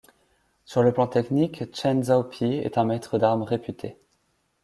Sur 0.65 0.81
le 0.81 0.91
plan 0.93 1.05
technique, 1.05 1.63
Chen 1.75 2.03
Zhaopi 2.03 2.53
est 2.55 2.79
un 2.79 2.85
maître 2.85 3.19
d'armes 3.19 3.43
réputé. 3.43 3.97